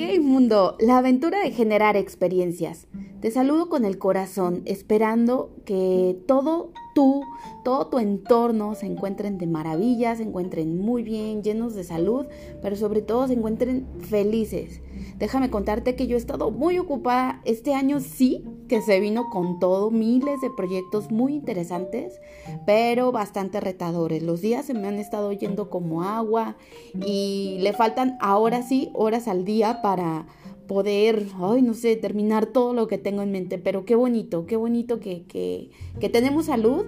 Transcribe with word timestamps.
Ok 0.00 0.20
mundo, 0.20 0.76
la 0.80 0.96
aventura 0.96 1.42
de 1.42 1.50
generar 1.50 1.94
experiencias. 1.94 2.86
Te 3.20 3.30
saludo 3.30 3.68
con 3.68 3.84
el 3.84 3.98
corazón, 3.98 4.62
esperando 4.64 5.50
que 5.66 6.16
todo 6.26 6.72
tú, 6.94 7.22
todo 7.64 7.88
tu 7.88 7.98
entorno 7.98 8.74
se 8.74 8.86
encuentren 8.86 9.36
de 9.36 9.46
maravilla, 9.46 10.16
se 10.16 10.22
encuentren 10.22 10.78
muy 10.78 11.02
bien, 11.02 11.42
llenos 11.42 11.74
de 11.74 11.84
salud, 11.84 12.26
pero 12.62 12.76
sobre 12.76 13.02
todo 13.02 13.26
se 13.26 13.34
encuentren 13.34 13.86
felices. 13.98 14.80
Déjame 15.18 15.50
contarte 15.50 15.96
que 15.96 16.06
yo 16.06 16.16
he 16.16 16.18
estado 16.18 16.50
muy 16.50 16.78
ocupada 16.78 17.42
este 17.44 17.74
año, 17.74 18.00
sí, 18.00 18.44
que 18.70 18.82
se 18.82 19.00
vino 19.00 19.30
con 19.30 19.58
todo, 19.58 19.90
miles 19.90 20.40
de 20.40 20.48
proyectos 20.48 21.10
muy 21.10 21.34
interesantes, 21.34 22.20
pero 22.66 23.10
bastante 23.10 23.58
retadores. 23.58 24.22
Los 24.22 24.42
días 24.42 24.66
se 24.66 24.74
me 24.74 24.86
han 24.86 25.00
estado 25.00 25.32
yendo 25.32 25.68
como 25.68 26.04
agua 26.04 26.56
y 27.04 27.58
le 27.62 27.72
faltan 27.72 28.16
ahora 28.20 28.62
sí 28.62 28.88
horas 28.94 29.26
al 29.26 29.44
día 29.44 29.82
para 29.82 30.28
poder, 30.68 31.26
ay, 31.40 31.62
no 31.62 31.74
sé, 31.74 31.96
terminar 31.96 32.46
todo 32.46 32.72
lo 32.72 32.86
que 32.86 32.96
tengo 32.96 33.22
en 33.22 33.32
mente, 33.32 33.58
pero 33.58 33.84
qué 33.84 33.96
bonito, 33.96 34.46
qué 34.46 34.54
bonito 34.54 35.00
que, 35.00 35.24
que, 35.24 35.70
que 35.98 36.08
tenemos 36.08 36.46
salud 36.46 36.86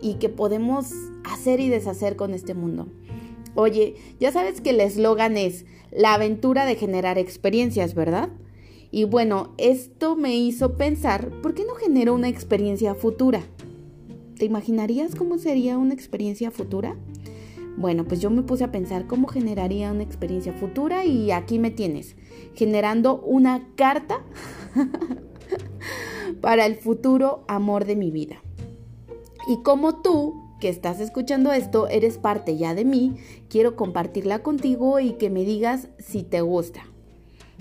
y 0.00 0.14
que 0.14 0.28
podemos 0.28 0.92
hacer 1.24 1.58
y 1.58 1.68
deshacer 1.68 2.14
con 2.14 2.32
este 2.32 2.54
mundo. 2.54 2.86
Oye, 3.56 3.96
ya 4.20 4.30
sabes 4.30 4.60
que 4.60 4.70
el 4.70 4.80
eslogan 4.80 5.36
es 5.36 5.66
la 5.90 6.14
aventura 6.14 6.64
de 6.64 6.76
generar 6.76 7.18
experiencias, 7.18 7.96
¿verdad? 7.96 8.28
Y 8.94 9.02
bueno, 9.02 9.48
esto 9.58 10.14
me 10.14 10.36
hizo 10.36 10.76
pensar, 10.76 11.28
¿por 11.42 11.52
qué 11.52 11.64
no 11.64 11.74
genero 11.74 12.14
una 12.14 12.28
experiencia 12.28 12.94
futura? 12.94 13.42
¿Te 14.38 14.44
imaginarías 14.44 15.16
cómo 15.16 15.36
sería 15.38 15.78
una 15.78 15.94
experiencia 15.94 16.52
futura? 16.52 16.94
Bueno, 17.76 18.04
pues 18.04 18.20
yo 18.20 18.30
me 18.30 18.44
puse 18.44 18.62
a 18.62 18.70
pensar 18.70 19.08
cómo 19.08 19.26
generaría 19.26 19.90
una 19.90 20.04
experiencia 20.04 20.52
futura 20.52 21.04
y 21.04 21.32
aquí 21.32 21.58
me 21.58 21.72
tienes, 21.72 22.14
generando 22.54 23.20
una 23.20 23.66
carta 23.74 24.22
para 26.40 26.64
el 26.64 26.76
futuro 26.76 27.42
amor 27.48 27.86
de 27.86 27.96
mi 27.96 28.12
vida. 28.12 28.36
Y 29.48 29.60
como 29.64 30.02
tú, 30.02 30.40
que 30.60 30.68
estás 30.68 31.00
escuchando 31.00 31.50
esto, 31.50 31.88
eres 31.88 32.16
parte 32.16 32.56
ya 32.56 32.76
de 32.76 32.84
mí, 32.84 33.16
quiero 33.48 33.74
compartirla 33.74 34.44
contigo 34.44 35.00
y 35.00 35.14
que 35.14 35.30
me 35.30 35.44
digas 35.44 35.88
si 35.98 36.22
te 36.22 36.42
gusta. 36.42 36.82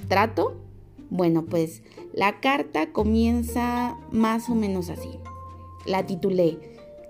¿Trato? 0.08 0.73
Bueno, 1.14 1.46
pues 1.46 1.84
la 2.12 2.40
carta 2.40 2.92
comienza 2.92 4.00
más 4.12 4.50
o 4.50 4.56
menos 4.56 4.90
así. 4.90 5.12
La 5.86 6.08
titulé 6.08 6.58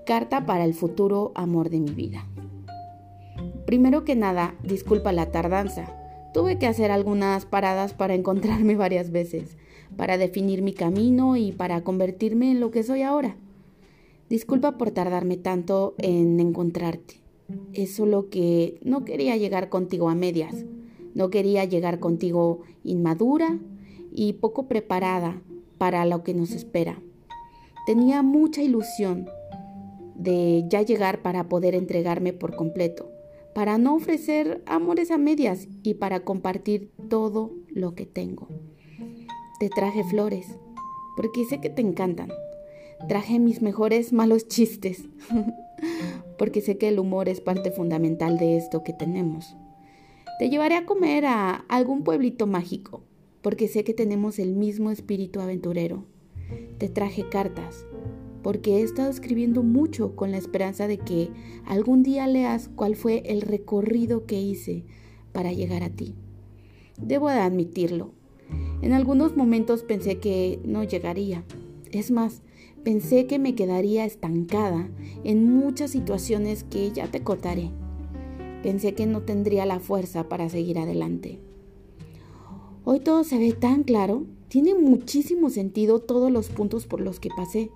Carta 0.05 0.45
para 0.45 0.65
el 0.65 0.73
futuro 0.73 1.31
amor 1.35 1.69
de 1.69 1.79
mi 1.79 1.91
vida. 1.91 2.27
Primero 3.65 4.03
que 4.03 4.17
nada, 4.17 4.55
disculpa 4.61 5.13
la 5.13 5.31
tardanza. 5.31 5.85
Tuve 6.33 6.59
que 6.59 6.67
hacer 6.67 6.91
algunas 6.91 7.45
paradas 7.45 7.93
para 7.93 8.13
encontrarme 8.13 8.75
varias 8.75 9.09
veces, 9.09 9.55
para 9.95 10.17
definir 10.17 10.63
mi 10.63 10.73
camino 10.73 11.37
y 11.37 11.53
para 11.53 11.81
convertirme 11.85 12.51
en 12.51 12.59
lo 12.59 12.71
que 12.71 12.83
soy 12.83 13.03
ahora. 13.03 13.37
Disculpa 14.29 14.77
por 14.77 14.91
tardarme 14.91 15.37
tanto 15.37 15.95
en 15.97 16.41
encontrarte. 16.41 17.21
Es 17.71 17.95
solo 17.95 18.29
que 18.29 18.79
no 18.83 19.05
quería 19.05 19.37
llegar 19.37 19.69
contigo 19.69 20.09
a 20.09 20.15
medias. 20.15 20.65
No 21.15 21.29
quería 21.29 21.63
llegar 21.63 22.01
contigo 22.01 22.63
inmadura 22.83 23.59
y 24.13 24.33
poco 24.33 24.67
preparada 24.67 25.41
para 25.77 26.05
lo 26.05 26.23
que 26.23 26.33
nos 26.33 26.51
espera. 26.51 27.01
Tenía 27.85 28.21
mucha 28.21 28.61
ilusión 28.61 29.27
de 30.15 30.65
ya 30.69 30.81
llegar 30.81 31.21
para 31.21 31.49
poder 31.49 31.75
entregarme 31.75 32.31
por 32.33 32.55
completo 32.55 33.13
para 33.53 33.77
no 33.77 33.95
ofrecer 33.95 34.63
amores 34.65 35.11
a 35.11 35.17
medias 35.17 35.67
y 35.83 35.95
para 35.95 36.21
compartir 36.21 36.91
todo 37.09 37.51
lo 37.69 37.95
que 37.95 38.05
tengo. 38.05 38.47
Te 39.59 39.69
traje 39.69 40.03
flores, 40.03 40.57
porque 41.15 41.45
sé 41.45 41.61
que 41.61 41.69
te 41.69 41.81
encantan. 41.81 42.29
Traje 43.07 43.39
mis 43.39 43.61
mejores 43.61 44.11
malos 44.11 44.47
chistes, 44.47 45.03
porque 46.37 46.61
sé 46.61 46.77
que 46.77 46.87
el 46.87 46.99
humor 46.99 47.29
es 47.29 47.41
parte 47.41 47.71
fundamental 47.71 48.37
de 48.37 48.57
esto 48.57 48.83
que 48.83 48.93
tenemos. 48.93 49.55
Te 50.39 50.49
llevaré 50.49 50.75
a 50.75 50.85
comer 50.85 51.25
a 51.25 51.65
algún 51.69 52.03
pueblito 52.03 52.47
mágico, 52.47 53.03
porque 53.43 53.67
sé 53.67 53.83
que 53.83 53.93
tenemos 53.93 54.39
el 54.39 54.55
mismo 54.55 54.89
espíritu 54.89 55.41
aventurero. 55.41 56.05
Te 56.79 56.87
traje 56.87 57.27
cartas, 57.29 57.85
porque 58.41 58.77
he 58.77 58.81
estado 58.81 59.11
escribiendo 59.11 59.61
mucho 59.61 60.15
con 60.15 60.31
la 60.31 60.37
esperanza 60.37 60.87
de 60.87 60.97
que 60.97 61.29
algún 61.65 62.01
día 62.03 62.25
leas 62.25 62.69
cuál 62.75 62.95
fue 62.95 63.21
el 63.25 63.41
recorrido 63.41 64.25
que 64.25 64.41
hice 64.41 64.85
para 65.33 65.51
llegar 65.51 65.83
a 65.83 65.89
ti. 65.89 66.15
Debo 66.97 67.29
de 67.29 67.39
admitirlo. 67.39 68.11
En 68.81 68.93
algunos 68.93 69.35
momentos 69.35 69.83
pensé 69.83 70.19
que 70.19 70.59
no 70.63 70.83
llegaría. 70.83 71.43
Es 71.91 72.11
más, 72.11 72.41
pensé 72.83 73.27
que 73.27 73.39
me 73.39 73.55
quedaría 73.55 74.05
estancada 74.05 74.89
en 75.25 75.53
muchas 75.53 75.91
situaciones 75.91 76.63
que 76.63 76.91
ya 76.91 77.11
te 77.11 77.23
contaré. 77.23 77.71
Pensé 78.61 78.93
que 78.93 79.05
no 79.05 79.23
tendría 79.23 79.65
la 79.65 79.81
fuerza 79.81 80.29
para 80.29 80.47
seguir 80.47 80.79
adelante. 80.79 81.39
Hoy 82.85 82.99
todo 82.99 83.23
se 83.23 83.37
ve 83.37 83.53
tan 83.53 83.83
claro, 83.83 84.25
tiene 84.47 84.75
muchísimo 84.75 85.49
sentido 85.49 85.99
todos 85.99 86.31
los 86.31 86.49
puntos 86.49 86.85
por 86.85 87.01
los 87.01 87.19
que 87.19 87.29
pasé 87.35 87.71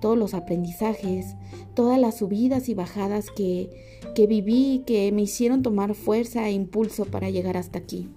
todos 0.00 0.16
los 0.16 0.34
aprendizajes, 0.34 1.34
todas 1.74 1.98
las 1.98 2.18
subidas 2.18 2.68
y 2.68 2.74
bajadas 2.74 3.30
que, 3.30 3.70
que 4.14 4.26
viví, 4.26 4.82
que 4.86 5.10
me 5.12 5.22
hicieron 5.22 5.62
tomar 5.62 5.94
fuerza 5.94 6.48
e 6.48 6.52
impulso 6.52 7.06
para 7.06 7.30
llegar 7.30 7.56
hasta 7.56 7.78
aquí. 7.78 8.08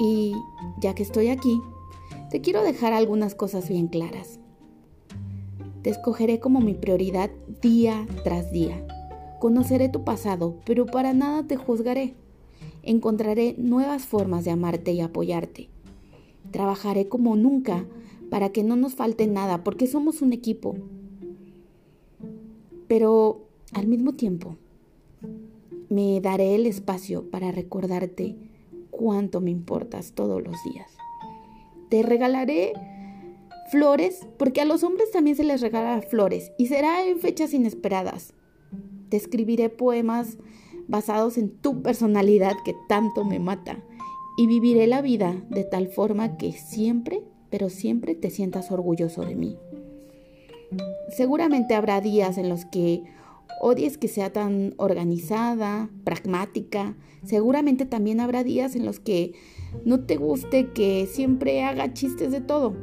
Y 0.00 0.32
ya 0.80 0.94
que 0.94 1.02
estoy 1.02 1.28
aquí, 1.28 1.60
te 2.30 2.40
quiero 2.40 2.62
dejar 2.62 2.92
algunas 2.92 3.34
cosas 3.34 3.68
bien 3.68 3.86
claras. 3.86 4.40
Te 5.82 5.90
escogeré 5.90 6.40
como 6.40 6.60
mi 6.60 6.74
prioridad 6.74 7.30
día 7.60 8.06
tras 8.24 8.50
día. 8.50 8.84
Conoceré 9.38 9.88
tu 9.88 10.02
pasado, 10.02 10.56
pero 10.64 10.86
para 10.86 11.12
nada 11.12 11.46
te 11.46 11.56
juzgaré. 11.56 12.14
Encontraré 12.86 13.54
nuevas 13.58 14.06
formas 14.06 14.44
de 14.44 14.50
amarte 14.50 14.92
y 14.92 15.00
apoyarte. 15.00 15.68
Trabajaré 16.50 17.08
como 17.08 17.34
nunca 17.36 17.86
para 18.30 18.50
que 18.50 18.62
no 18.62 18.76
nos 18.76 18.94
falte 18.94 19.26
nada, 19.26 19.64
porque 19.64 19.86
somos 19.86 20.22
un 20.22 20.32
equipo. 20.32 20.76
Pero 22.88 23.48
al 23.72 23.86
mismo 23.86 24.14
tiempo, 24.14 24.56
me 25.88 26.20
daré 26.20 26.54
el 26.54 26.66
espacio 26.66 27.30
para 27.30 27.52
recordarte 27.52 28.36
cuánto 28.90 29.40
me 29.40 29.50
importas 29.50 30.12
todos 30.12 30.42
los 30.42 30.56
días. 30.64 30.90
Te 31.88 32.02
regalaré 32.02 32.72
flores, 33.70 34.26
porque 34.38 34.60
a 34.60 34.64
los 34.64 34.82
hombres 34.82 35.10
también 35.10 35.36
se 35.36 35.44
les 35.44 35.60
regala 35.60 36.02
flores, 36.02 36.52
y 36.58 36.66
será 36.66 37.06
en 37.06 37.18
fechas 37.18 37.54
inesperadas. 37.54 38.34
Te 39.08 39.16
escribiré 39.16 39.70
poemas 39.70 40.38
basados 40.88 41.38
en 41.38 41.50
tu 41.50 41.82
personalidad 41.82 42.54
que 42.64 42.74
tanto 42.88 43.24
me 43.24 43.38
mata, 43.38 43.82
y 44.36 44.46
viviré 44.46 44.86
la 44.86 45.00
vida 45.00 45.44
de 45.50 45.64
tal 45.64 45.88
forma 45.88 46.36
que 46.36 46.52
siempre 46.52 47.22
pero 47.54 47.70
siempre 47.70 48.16
te 48.16 48.30
sientas 48.30 48.72
orgulloso 48.72 49.22
de 49.22 49.36
mí. 49.36 49.56
Seguramente 51.08 51.76
habrá 51.76 52.00
días 52.00 52.36
en 52.36 52.48
los 52.48 52.64
que 52.64 53.04
odies 53.60 53.96
que 53.96 54.08
sea 54.08 54.32
tan 54.32 54.74
organizada, 54.76 55.88
pragmática. 56.02 56.96
Seguramente 57.22 57.86
también 57.86 58.18
habrá 58.18 58.42
días 58.42 58.74
en 58.74 58.84
los 58.84 58.98
que 58.98 59.34
no 59.84 60.00
te 60.00 60.16
guste 60.16 60.72
que 60.72 61.06
siempre 61.06 61.62
haga 61.62 61.94
chistes 61.94 62.32
de 62.32 62.40
todo. 62.40 62.74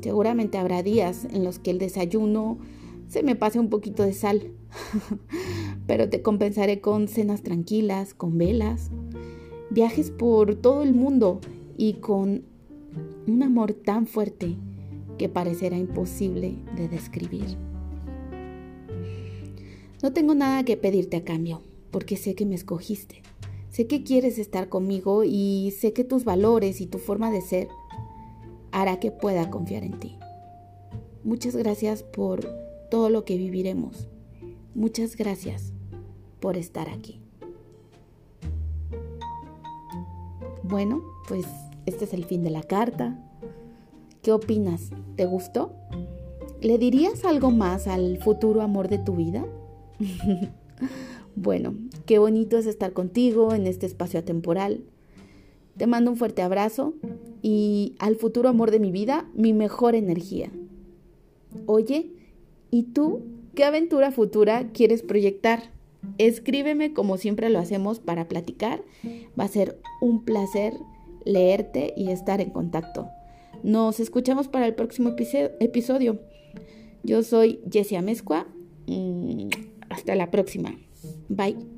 Seguramente 0.00 0.56
habrá 0.56 0.82
días 0.82 1.26
en 1.30 1.44
los 1.44 1.58
que 1.58 1.72
el 1.72 1.78
desayuno 1.78 2.56
se 3.08 3.22
me 3.22 3.36
pase 3.36 3.60
un 3.60 3.68
poquito 3.68 4.04
de 4.04 4.14
sal. 4.14 4.52
Pero 5.86 6.08
te 6.08 6.22
compensaré 6.22 6.80
con 6.80 7.08
cenas 7.08 7.42
tranquilas, 7.42 8.14
con 8.14 8.38
velas, 8.38 8.90
viajes 9.70 10.10
por 10.10 10.54
todo 10.54 10.82
el 10.82 10.94
mundo 10.94 11.40
y 11.76 11.94
con 11.94 12.44
un 13.26 13.42
amor 13.42 13.72
tan 13.72 14.06
fuerte 14.06 14.56
que 15.18 15.28
parecerá 15.28 15.76
imposible 15.76 16.56
de 16.76 16.88
describir. 16.88 17.56
No 20.02 20.12
tengo 20.12 20.34
nada 20.34 20.64
que 20.64 20.76
pedirte 20.76 21.16
a 21.16 21.24
cambio, 21.24 21.62
porque 21.90 22.16
sé 22.16 22.34
que 22.34 22.46
me 22.46 22.54
escogiste. 22.54 23.22
Sé 23.70 23.86
que 23.86 24.04
quieres 24.04 24.38
estar 24.38 24.68
conmigo 24.68 25.24
y 25.24 25.72
sé 25.76 25.92
que 25.92 26.04
tus 26.04 26.24
valores 26.24 26.80
y 26.80 26.86
tu 26.86 26.98
forma 26.98 27.30
de 27.30 27.40
ser 27.40 27.68
hará 28.70 29.00
que 29.00 29.10
pueda 29.10 29.50
confiar 29.50 29.82
en 29.82 29.98
ti. 29.98 30.16
Muchas 31.24 31.56
gracias 31.56 32.02
por 32.02 32.46
todo 32.90 33.08
lo 33.08 33.24
que 33.24 33.36
viviremos. 33.36 34.08
Muchas 34.74 35.16
gracias 35.16 35.72
por 36.40 36.56
estar 36.56 36.88
aquí. 36.88 37.20
Bueno, 40.64 41.00
pues 41.28 41.46
este 41.86 42.06
es 42.06 42.12
el 42.12 42.24
fin 42.24 42.42
de 42.42 42.50
la 42.50 42.64
carta. 42.64 43.16
¿Qué 44.20 44.32
opinas? 44.32 44.90
¿Te 45.14 45.26
gustó? 45.26 45.74
¿Le 46.60 46.78
dirías 46.78 47.24
algo 47.24 47.52
más 47.52 47.86
al 47.86 48.18
futuro 48.18 48.62
amor 48.62 48.88
de 48.88 48.98
tu 48.98 49.14
vida? 49.14 49.46
bueno, 51.36 51.76
qué 52.04 52.18
bonito 52.18 52.58
es 52.58 52.66
estar 52.66 52.92
contigo 52.92 53.54
en 53.54 53.68
este 53.68 53.86
espacio 53.86 54.18
atemporal. 54.18 54.82
Te 55.76 55.86
mando 55.86 56.10
un 56.10 56.16
fuerte 56.16 56.42
abrazo 56.42 56.94
y 57.42 57.94
al 58.00 58.16
futuro 58.16 58.48
amor 58.48 58.72
de 58.72 58.80
mi 58.80 58.90
vida, 58.90 59.30
mi 59.34 59.52
mejor 59.52 59.94
energía. 59.94 60.50
Oye, 61.66 62.10
¿y 62.72 62.84
tú 62.84 63.22
qué 63.54 63.64
aventura 63.64 64.10
futura 64.10 64.68
quieres 64.72 65.02
proyectar? 65.02 65.70
Escríbeme 66.18 66.92
como 66.92 67.16
siempre 67.16 67.48
lo 67.48 67.58
hacemos 67.58 67.98
para 67.98 68.28
platicar. 68.28 68.82
Va 69.38 69.44
a 69.44 69.48
ser 69.48 69.78
un 70.00 70.24
placer 70.24 70.74
leerte 71.24 71.94
y 71.96 72.10
estar 72.10 72.40
en 72.40 72.50
contacto. 72.50 73.08
Nos 73.62 74.00
escuchamos 74.00 74.48
para 74.48 74.66
el 74.66 74.74
próximo 74.74 75.14
episodio. 75.18 76.20
Yo 77.02 77.22
soy 77.22 77.60
Jessia 77.70 78.02
Mezcua. 78.02 78.46
Mm, 78.86 79.48
hasta 79.88 80.14
la 80.14 80.30
próxima. 80.30 80.74
Bye. 81.28 81.73